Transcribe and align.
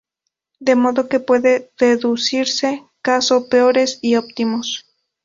De 0.59 0.73
modo 0.73 1.07
que 1.07 1.19
puede 1.19 1.69
deducirse 1.79 2.83
caso 3.03 3.49
peores 3.49 3.99
y 4.01 4.15
óptimos. 4.15 4.87